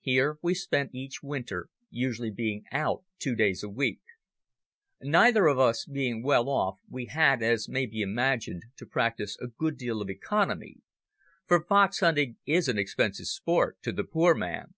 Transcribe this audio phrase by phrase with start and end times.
[0.00, 4.02] Here we spent each winter, usually being "out" two days a week.
[5.00, 9.46] Neither of us being well off, we had, as may be imagined, to practise a
[9.46, 10.82] good deal of economy,
[11.46, 14.74] for fox hunting is an expensive sport to the poor man.